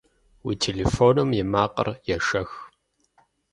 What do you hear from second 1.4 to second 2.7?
и макъыр ешэх!